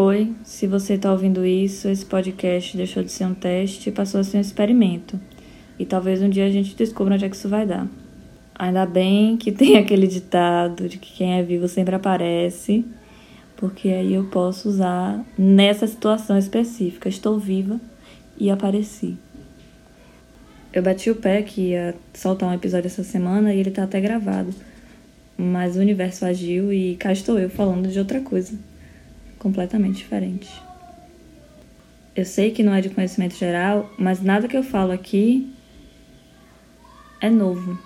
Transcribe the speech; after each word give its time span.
Oi, 0.00 0.32
se 0.44 0.68
você 0.68 0.94
está 0.94 1.10
ouvindo 1.10 1.44
isso, 1.44 1.88
esse 1.88 2.06
podcast 2.06 2.76
deixou 2.76 3.02
de 3.02 3.10
ser 3.10 3.24
um 3.24 3.34
teste 3.34 3.88
e 3.88 3.92
passou 3.92 4.20
a 4.20 4.22
ser 4.22 4.36
um 4.36 4.40
experimento. 4.40 5.18
E 5.76 5.84
talvez 5.84 6.22
um 6.22 6.28
dia 6.28 6.46
a 6.46 6.50
gente 6.50 6.76
descubra 6.76 7.14
onde 7.14 7.24
é 7.24 7.28
que 7.28 7.34
isso 7.34 7.48
vai 7.48 7.66
dar. 7.66 7.84
Ainda 8.54 8.86
bem 8.86 9.36
que 9.36 9.50
tem 9.50 9.74
aquele 9.76 10.06
ditado 10.06 10.88
de 10.88 10.98
que 10.98 11.14
quem 11.14 11.40
é 11.40 11.42
vivo 11.42 11.66
sempre 11.66 11.96
aparece, 11.96 12.84
porque 13.56 13.88
aí 13.88 14.14
eu 14.14 14.26
posso 14.26 14.68
usar 14.68 15.26
nessa 15.36 15.84
situação 15.84 16.38
específica. 16.38 17.08
Estou 17.08 17.36
viva 17.36 17.80
e 18.38 18.52
apareci. 18.52 19.16
Eu 20.72 20.80
bati 20.80 21.10
o 21.10 21.16
pé 21.16 21.42
que 21.42 21.70
ia 21.70 21.96
soltar 22.14 22.48
um 22.48 22.54
episódio 22.54 22.86
essa 22.86 23.02
semana 23.02 23.52
e 23.52 23.58
ele 23.58 23.72
tá 23.72 23.82
até 23.82 24.00
gravado. 24.00 24.54
Mas 25.36 25.76
o 25.76 25.80
universo 25.80 26.24
agiu 26.24 26.72
e 26.72 26.94
cá 26.94 27.10
estou 27.10 27.36
eu 27.36 27.50
falando 27.50 27.88
de 27.88 27.98
outra 27.98 28.20
coisa 28.20 28.56
completamente 29.38 29.96
diferente. 29.96 30.48
Eu 32.14 32.24
sei 32.24 32.50
que 32.50 32.62
não 32.62 32.74
é 32.74 32.80
de 32.80 32.90
conhecimento 32.90 33.36
geral, 33.36 33.92
mas 33.96 34.20
nada 34.20 34.48
que 34.48 34.56
eu 34.56 34.62
falo 34.62 34.92
aqui 34.92 35.52
é 37.20 37.30
novo. 37.30 37.78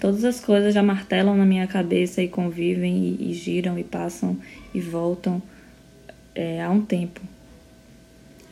Todas 0.00 0.24
as 0.24 0.40
coisas 0.40 0.74
já 0.74 0.82
martelam 0.82 1.36
na 1.36 1.44
minha 1.44 1.66
cabeça 1.66 2.22
e 2.22 2.28
convivem 2.28 3.16
e, 3.20 3.30
e 3.30 3.34
giram 3.34 3.78
e 3.78 3.84
passam 3.84 4.36
e 4.74 4.80
voltam 4.80 5.42
é, 6.34 6.62
há 6.62 6.70
um 6.70 6.80
tempo. 6.80 7.20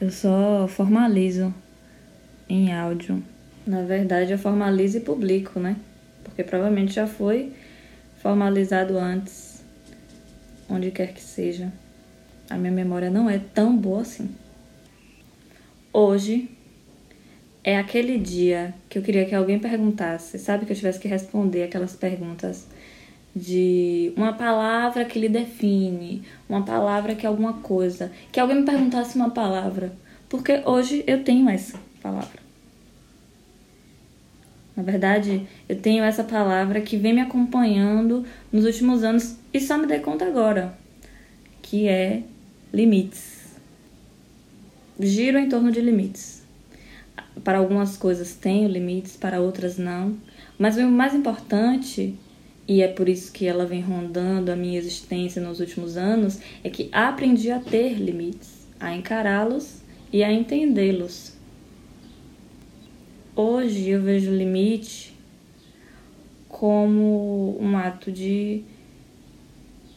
Eu 0.01 0.11
só 0.11 0.69
formalizo 0.69 1.55
em 2.49 2.73
áudio. 2.73 3.23
Na 3.67 3.83
verdade, 3.83 4.33
eu 4.33 4.39
formalizo 4.39 4.99
e 4.99 5.01
publico, 5.01 5.59
né? 5.59 5.77
Porque 6.23 6.45
provavelmente 6.45 6.93
já 6.93 7.07
foi 7.07 7.53
formalizado 8.21 8.99
antes 8.99 9.56
onde 10.69 10.91
quer 10.91 11.13
que 11.13 11.21
seja. 11.21 11.73
A 12.49 12.57
minha 12.57 12.73
memória 12.73 13.11
não 13.11 13.29
é 13.29 13.39
tão 13.39 13.77
boa 13.77 14.03
assim. 14.03 14.31
Hoje 15.93 16.49
é 17.65 17.79
aquele 17.79 18.19
dia 18.19 18.75
que 18.89 18.99
eu 18.99 19.03
queria 19.03 19.25
que 19.25 19.35
alguém 19.35 19.59
perguntasse, 19.59 20.39
sabe? 20.39 20.67
Que 20.67 20.73
eu 20.73 20.77
tivesse 20.77 21.01
que 21.01 21.09
responder 21.09 21.65
aquelas 21.65 21.97
perguntas 21.97 22.67
de 23.35 24.13
uma 24.17 24.33
palavra 24.33 25.05
que 25.05 25.19
lhe 25.19 25.29
define, 25.29 26.23
uma 26.49 26.65
palavra 26.65 27.15
que 27.15 27.27
é 27.27 27.29
alguma 27.29 27.55
coisa. 27.55 28.13
Que 28.31 28.41
alguém 28.41 28.61
me 28.61 28.65
perguntasse 28.65 29.17
uma 29.17 29.31
palavra. 29.31 29.93
Porque 30.29 30.63
hoje 30.65 31.05
eu 31.07 31.23
tenho 31.23 31.49
essa 31.49 31.79
palavra. 32.01 32.46
Na 34.77 34.83
verdade, 34.83 35.49
eu 35.67 35.81
tenho 35.81 36.05
essa 36.05 36.23
palavra 36.23 36.83
que 36.83 36.99
vem 36.99 37.15
me 37.15 37.23
acompanhando 37.23 38.27
nos 38.53 38.67
últimos 38.67 39.03
anos 39.03 39.37
e 39.53 39.59
só 39.59 39.79
me 39.79 39.87
dei 39.87 40.01
conta 40.01 40.27
agora, 40.27 40.77
que 41.63 41.89
é 41.89 42.23
limites. 42.73 43.57
Giro 45.01 45.39
em 45.39 45.49
torno 45.49 45.73
de 45.73 45.81
limites. 45.81 46.43
Para 47.43 47.59
algumas 47.59 47.97
coisas 47.97 48.35
tenho 48.35 48.69
limites, 48.69 49.17
para 49.17 49.41
outras 49.41 49.79
não. 49.79 50.17
Mas 50.59 50.77
o 50.77 50.83
mais 50.91 51.15
importante, 51.15 52.15
e 52.69 52.83
é 52.83 52.89
por 52.89 53.09
isso 53.09 53.33
que 53.33 53.47
ela 53.47 53.65
vem 53.65 53.81
rondando 53.81 54.53
a 54.53 54.57
minha 54.57 54.79
existência 54.79 55.41
nos 55.41 55.59
últimos 55.59 55.97
anos, 55.97 56.39
é 56.63 56.69
que 56.69 56.91
aprendi 56.93 57.51
a 57.51 57.61
ter 57.61 57.95
limites, 57.95 58.67
a 58.79 58.95
encará-los 58.95 59.81
e 60.13 60.23
a 60.23 60.31
entendê-los. 60.31 61.36
Hoje 63.39 63.91
eu 63.91 64.01
vejo 64.01 64.31
o 64.31 64.35
limite 64.35 65.15
como 66.49 67.59
um 67.61 67.77
ato 67.77 68.11
de 68.11 68.63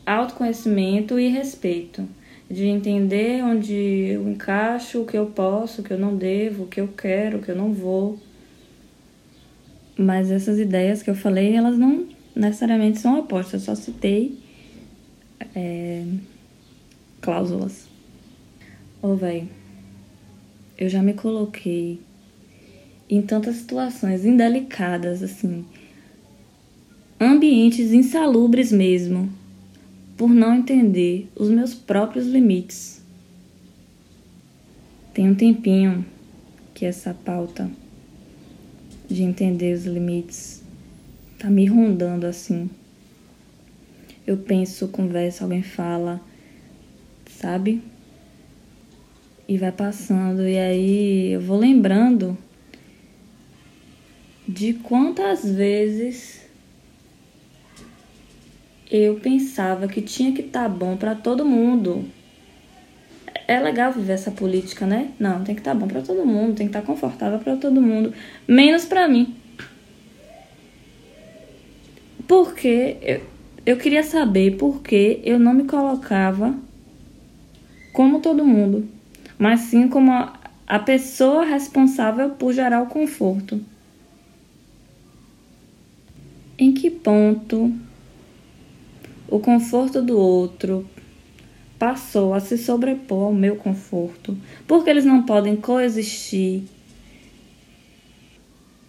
autoconhecimento 0.06 1.18
e 1.18 1.30
respeito, 1.30 2.06
de 2.52 2.66
entender 2.66 3.42
onde 3.42 3.74
eu 3.74 4.28
encaixo, 4.28 5.02
o 5.02 5.06
que 5.06 5.18
eu 5.18 5.28
posso, 5.28 5.80
o 5.80 5.84
que 5.86 5.94
eu 5.94 5.98
não 5.98 6.18
devo, 6.18 6.64
o 6.64 6.68
que 6.68 6.82
eu 6.82 6.90
quero, 6.90 7.38
o 7.38 7.42
que 7.42 7.48
eu 7.48 7.56
não 7.56 7.72
vou. 7.72 8.20
Mas 9.98 10.30
essas 10.30 10.60
ideias 10.60 11.02
que 11.02 11.10
eu 11.10 11.16
falei, 11.16 11.56
elas 11.56 11.78
não 11.78 12.10
necessariamente 12.36 13.00
são 13.00 13.18
opostas, 13.18 13.66
eu 13.66 13.74
só 13.74 13.82
citei 13.82 14.38
é, 15.56 16.06
cláusulas. 17.22 17.88
Ô, 19.02 19.08
oh, 19.08 19.16
velho, 19.16 19.48
eu 20.78 20.90
já 20.90 21.02
me 21.02 21.14
coloquei 21.14 22.02
em 23.10 23.22
tantas 23.22 23.56
situações 23.56 24.24
indelicadas, 24.24 25.24
assim, 25.24 25.66
ambientes 27.20 27.92
insalubres 27.92 28.72
mesmo, 28.72 29.30
por 30.16 30.30
não 30.30 30.54
entender 30.54 31.28
os 31.36 31.50
meus 31.50 31.74
próprios 31.74 32.28
limites. 32.28 33.02
Tem 35.14 35.28
um 35.28 35.36
tempinho 35.36 36.06
que 36.74 36.86
essa 36.86 37.14
pauta 37.14 37.70
de 39.10 39.24
entender 39.24 39.74
os 39.74 39.86
limites 39.86 40.62
tá 41.40 41.50
me 41.50 41.66
rondando 41.66 42.28
assim. 42.28 42.70
Eu 44.28 44.38
penso, 44.38 44.88
converso, 44.90 45.44
alguém 45.44 45.64
fala, 45.64 46.22
sabe? 47.26 47.82
E 49.48 49.58
vai 49.58 49.72
passando, 49.72 50.48
e 50.48 50.58
aí 50.58 51.32
eu 51.32 51.42
vou 51.42 51.58
lembrando 51.58 52.38
de 54.60 54.74
quantas 54.74 55.50
vezes 55.50 56.46
eu 58.92 59.16
pensava 59.16 59.88
que 59.88 60.02
tinha 60.02 60.34
que 60.34 60.42
estar 60.42 60.64
tá 60.64 60.70
bom 60.70 60.98
para 60.98 61.16
todo 61.16 61.46
mundo. 61.46 62.04
É 63.48 63.58
legal 63.58 63.94
viver 63.94 64.12
essa 64.12 64.32
política, 64.32 64.86
né? 64.86 65.12
Não, 65.18 65.46
tem 65.46 65.56
que 65.56 65.62
estar 65.62 65.72
tá 65.72 65.80
bom 65.80 65.88
para 65.88 66.02
todo 66.02 66.26
mundo, 66.26 66.56
tem 66.56 66.68
que 66.68 66.72
estar 66.72 66.82
tá 66.82 66.86
confortável 66.86 67.40
para 67.40 67.56
todo 67.56 67.82
mundo, 67.82 68.14
menos 68.46 68.84
para 68.84 69.08
mim. 69.08 69.34
Porque 72.28 72.98
eu, 73.02 73.22
eu 73.66 73.78
queria 73.78 74.04
saber 74.04 74.58
por 74.58 74.82
que 74.82 75.22
eu 75.24 75.40
não 75.40 75.54
me 75.54 75.64
colocava 75.64 76.54
como 77.94 78.20
todo 78.20 78.44
mundo, 78.44 78.90
mas 79.38 79.62
sim 79.62 79.88
como 79.88 80.12
a, 80.12 80.38
a 80.68 80.80
pessoa 80.80 81.46
responsável 81.46 82.32
por 82.32 82.52
gerar 82.52 82.82
o 82.82 82.88
conforto. 82.88 83.64
Em 86.62 86.74
que 86.74 86.90
ponto 86.90 87.74
o 89.30 89.40
conforto 89.40 90.02
do 90.02 90.20
outro 90.20 90.86
passou 91.80 92.34
a 92.34 92.42
se 92.42 92.58
sobrepor 92.58 93.28
ao 93.28 93.34
meu 93.34 93.56
conforto? 93.56 94.38
Porque 94.68 94.90
eles 94.90 95.06
não 95.06 95.24
podem 95.24 95.56
coexistir? 95.56 96.64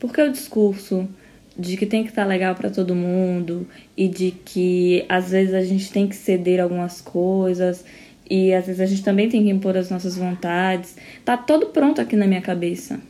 Porque 0.00 0.20
o 0.20 0.32
discurso 0.32 1.08
de 1.56 1.76
que 1.76 1.86
tem 1.86 2.02
que 2.02 2.08
estar 2.08 2.24
legal 2.24 2.56
para 2.56 2.70
todo 2.70 2.92
mundo 2.92 3.68
e 3.96 4.08
de 4.08 4.32
que 4.32 5.04
às 5.08 5.30
vezes 5.30 5.54
a 5.54 5.62
gente 5.62 5.92
tem 5.92 6.08
que 6.08 6.16
ceder 6.16 6.60
algumas 6.60 7.00
coisas 7.00 7.84
e 8.28 8.52
às 8.52 8.66
vezes 8.66 8.80
a 8.80 8.86
gente 8.86 9.04
também 9.04 9.28
tem 9.28 9.44
que 9.44 9.50
impor 9.50 9.76
as 9.76 9.90
nossas 9.90 10.16
vontades, 10.16 10.96
tá 11.24 11.36
todo 11.36 11.66
pronto 11.66 12.00
aqui 12.00 12.16
na 12.16 12.26
minha 12.26 12.42
cabeça. 12.42 13.00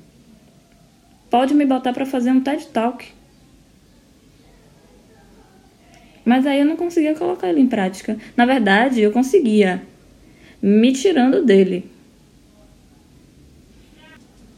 Pode 1.30 1.54
me 1.54 1.64
botar 1.64 1.94
para 1.94 2.04
fazer 2.04 2.30
um 2.30 2.42
TED 2.42 2.66
Talk 2.66 3.19
Mas 6.24 6.46
aí 6.46 6.60
eu 6.60 6.66
não 6.66 6.76
conseguia 6.76 7.14
colocar 7.14 7.48
ele 7.48 7.60
em 7.60 7.66
prática. 7.66 8.16
Na 8.36 8.44
verdade, 8.44 9.00
eu 9.00 9.10
conseguia, 9.10 9.82
me 10.62 10.92
tirando 10.92 11.44
dele. 11.44 11.90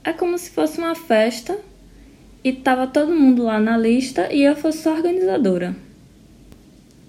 É 0.05 0.13
como 0.13 0.37
se 0.37 0.51
fosse 0.51 0.79
uma 0.79 0.95
festa 0.95 1.57
e 2.43 2.53
tava 2.53 2.87
todo 2.87 3.15
mundo 3.15 3.45
lá 3.45 3.61
na 3.61 3.79
lista 3.79 4.33
e 4.33 4.43
eu 4.43 4.57
fosse 4.57 4.79
só 4.79 4.95
organizadora. 4.95 5.77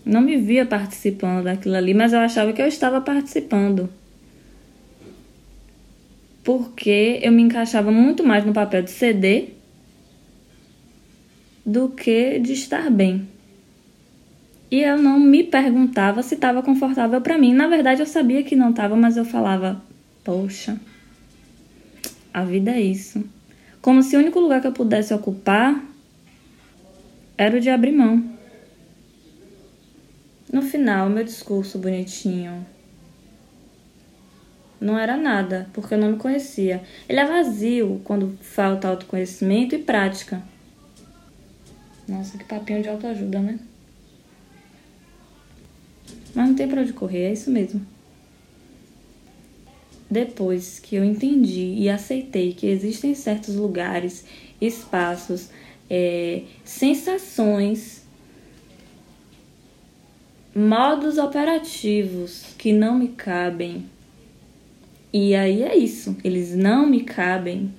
Não 0.06 0.22
me 0.22 0.38
via 0.38 0.66
participando 0.66 1.46
daquilo 1.46 1.76
ali, 1.76 1.94
mas 1.94 2.14
eu 2.14 2.20
achava 2.20 2.54
que 2.54 2.62
eu 2.62 2.68
estava 2.68 3.02
participando. 3.02 3.90
Porque 6.44 7.20
eu 7.24 7.32
me 7.32 7.42
encaixava 7.42 7.90
muito 7.90 8.24
mais 8.24 8.46
no 8.46 8.54
papel 8.54 8.84
de 8.84 8.92
ceder 8.92 9.54
do 11.66 11.90
que 11.90 12.38
de 12.40 12.52
estar 12.54 12.92
bem. 12.92 13.28
E 14.74 14.82
eu 14.82 14.98
não 14.98 15.20
me 15.20 15.44
perguntava 15.44 16.24
se 16.24 16.34
estava 16.34 16.64
confortável 16.64 17.22
para 17.22 17.38
mim. 17.38 17.54
Na 17.54 17.68
verdade, 17.68 18.02
eu 18.02 18.08
sabia 18.08 18.44
que 18.44 18.56
não 18.56 18.72
estava, 18.72 18.96
mas 18.96 19.16
eu 19.16 19.24
falava: 19.24 19.80
"Poxa, 20.24 20.80
a 22.34 22.44
vida 22.44 22.72
é 22.72 22.82
isso". 22.82 23.24
Como 23.84 24.02
se 24.02 24.16
o 24.16 24.20
único 24.20 24.40
lugar 24.40 24.62
que 24.62 24.66
eu 24.66 24.72
pudesse 24.72 25.14
ocupar 25.14 25.80
era 27.38 27.56
o 27.56 27.60
de 27.60 27.70
abrir 27.70 27.92
mão. 27.92 28.28
No 30.52 30.64
final, 30.64 31.08
meu 31.08 31.24
discurso 31.24 31.78
bonitinho 31.78 32.66
não 34.82 34.98
era 34.98 35.16
nada, 35.16 35.70
porque 35.72 35.94
eu 35.94 36.00
não 36.00 36.14
me 36.14 36.18
conhecia. 36.18 36.82
Ele 37.08 37.20
é 37.20 37.26
vazio 37.28 38.02
quando 38.04 38.40
falta 38.42 38.88
autoconhecimento 38.88 39.76
e 39.76 39.84
prática. 39.84 40.42
Nossa, 42.08 42.40
que 42.40 42.44
papinho 42.44 42.82
de 42.82 42.90
autoajuda, 42.90 43.40
né? 43.40 43.60
Mas 46.34 46.48
não 46.48 46.56
tem 46.56 46.68
pra 46.68 46.82
onde 46.82 46.94
correr, 46.94 47.26
é 47.26 47.34
isso 47.34 47.52
mesmo. 47.52 47.86
depois 50.14 50.80
que 50.80 50.96
eu 50.96 51.04
entendi 51.04 51.74
e 51.76 51.90
aceitei 51.90 52.54
que 52.54 52.68
existem 52.68 53.16
certos 53.16 53.56
lugares, 53.56 54.24
espaços, 54.62 55.50
é, 55.90 56.44
sensações, 56.64 58.04
modos 60.56 61.18
operativos 61.18 62.46
que 62.58 62.72
não 62.72 63.00
me 63.00 63.08
cabem. 63.10 63.86
E 65.12 65.36
aí 65.36 65.64
é 65.64 65.76
isso, 65.76 66.16
eles 66.24 66.56
não 66.56 66.88
me 66.88 67.02
cabem, 67.02 67.74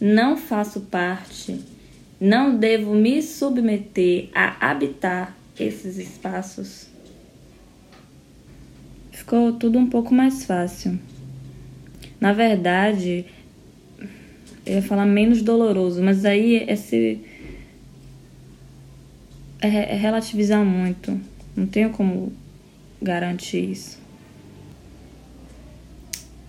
não 0.00 0.36
faço 0.36 0.82
parte, 0.82 1.60
não 2.20 2.56
devo 2.56 2.94
me 2.94 3.22
submeter 3.22 4.28
a 4.34 4.70
habitar 4.70 5.36
esses 5.58 5.98
espaços. 5.98 6.95
Ficou 9.16 9.50
tudo 9.54 9.78
um 9.78 9.88
pouco 9.88 10.12
mais 10.12 10.44
fácil. 10.44 11.00
Na 12.20 12.34
verdade, 12.34 13.24
eu 14.66 14.74
ia 14.74 14.82
falar 14.82 15.06
menos 15.06 15.40
doloroso, 15.40 16.02
mas 16.02 16.26
aí 16.26 16.66
esse 16.68 17.18
é, 19.58 19.68
é 19.68 19.96
relativizar 19.96 20.62
muito. 20.62 21.18
Não 21.56 21.66
tenho 21.66 21.88
como 21.90 22.30
garantir 23.00 23.70
isso. 23.70 23.98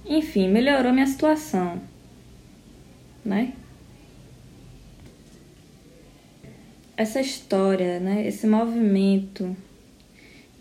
Enfim, 0.06 0.50
melhorou 0.50 0.92
minha 0.92 1.08
situação, 1.08 1.82
né? 3.24 3.54
Essa 6.98 7.22
história, 7.22 8.02
né? 8.02 8.28
Esse 8.28 8.46
movimento 8.46 9.56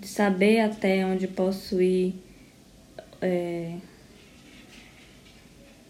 saber 0.06 0.60
até 0.60 1.04
onde 1.04 1.26
posso 1.26 1.80
ir. 1.80 2.14
É 3.20 3.74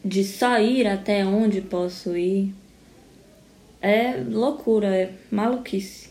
de 0.04 0.22
só 0.22 0.60
ir 0.60 0.86
até 0.86 1.26
onde 1.26 1.60
posso 1.60 2.16
ir 2.16 2.54
é 3.80 4.16
loucura, 4.28 4.88
é 4.88 5.12
maluquice. 5.30 6.08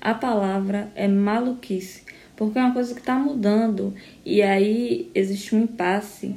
A 0.00 0.14
palavra 0.14 0.90
é 0.94 1.06
maluquice, 1.06 2.02
porque 2.36 2.58
é 2.58 2.62
uma 2.62 2.72
coisa 2.72 2.94
que 2.94 3.00
está 3.00 3.16
mudando 3.16 3.94
e 4.24 4.40
aí 4.40 5.10
existe 5.14 5.54
um 5.54 5.62
impasse. 5.62 6.34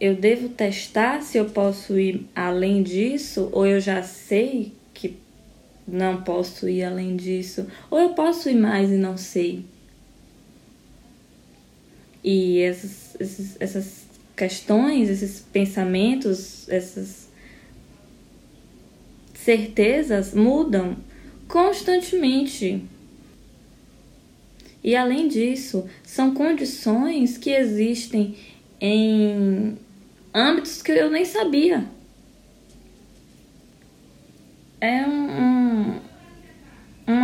Eu 0.00 0.14
devo 0.14 0.48
testar 0.48 1.22
se 1.22 1.36
eu 1.36 1.46
posso 1.46 1.98
ir 1.98 2.26
além 2.34 2.82
disso 2.82 3.50
ou 3.52 3.66
eu 3.66 3.78
já 3.80 4.02
sei 4.02 4.72
que 4.94 5.16
não 5.86 6.22
posso 6.22 6.68
ir 6.68 6.84
além 6.84 7.16
disso, 7.16 7.66
ou 7.90 7.98
eu 7.98 8.10
posso 8.10 8.48
ir 8.48 8.56
mais 8.56 8.90
e 8.90 8.96
não 8.96 9.16
sei. 9.16 9.64
E 12.22 12.60
essas, 12.60 13.16
essas, 13.60 14.08
questões, 14.38 15.10
esses 15.10 15.40
pensamentos, 15.40 16.68
essas 16.68 17.28
certezas 19.34 20.32
mudam 20.32 20.96
constantemente. 21.48 22.84
E 24.82 24.94
além 24.94 25.26
disso, 25.26 25.88
são 26.04 26.32
condições 26.32 27.36
que 27.36 27.50
existem 27.50 28.36
em 28.80 29.76
âmbitos 30.32 30.82
que 30.82 30.92
eu 30.92 31.10
nem 31.10 31.24
sabia. 31.24 31.84
É 34.80 35.04
um, 35.04 35.10
um, 35.10 35.57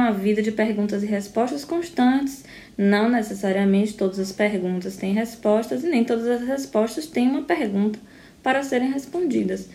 uma 0.05 0.13
vida 0.13 0.43
de 0.43 0.53
perguntas 0.53 1.03
e 1.03 1.07
respostas 1.07 1.65
constantes 1.65 2.45
não 2.77 3.09
necessariamente 3.09 3.95
todas 3.95 4.19
as 4.19 4.33
perguntas 4.33 4.97
têm 4.97 5.15
respostas 5.15 5.83
e 5.83 5.89
nem 5.89 6.05
todas 6.05 6.27
as 6.27 6.47
respostas 6.47 7.07
têm 7.07 7.29
uma 7.29 7.43
pergunta 7.43 7.99
para 8.43 8.63
serem 8.63 8.93
respondidas. 8.93 9.69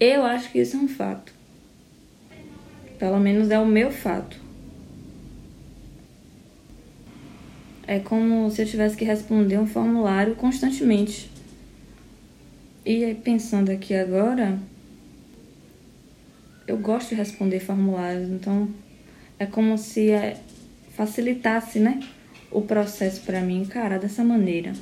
Eu 0.00 0.24
acho 0.24 0.50
que 0.50 0.60
isso 0.60 0.76
é 0.76 0.80
um 0.80 0.88
fato. 0.88 1.32
Pelo 2.98 3.20
menos 3.20 3.50
é 3.50 3.58
o 3.58 3.66
meu 3.66 3.90
fato. 3.90 4.40
É 7.86 7.98
como 7.98 8.50
se 8.50 8.62
eu 8.62 8.66
tivesse 8.66 8.96
que 8.96 9.04
responder 9.04 9.58
um 9.58 9.66
formulário 9.66 10.34
constantemente. 10.34 11.30
E 12.84 13.14
pensando 13.22 13.70
aqui 13.70 13.94
agora, 13.94 14.58
eu 16.66 16.78
gosto 16.78 17.10
de 17.10 17.16
responder 17.16 17.60
formulários, 17.60 18.28
então 18.28 18.68
é 19.38 19.46
como 19.46 19.76
se 19.78 20.10
é, 20.10 20.36
facilitasse, 20.96 21.78
né? 21.78 22.00
o 22.50 22.62
processo 22.62 23.20
para 23.22 23.40
mim, 23.40 23.64
cara, 23.64 23.98
dessa 23.98 24.24
maneira. 24.24 24.72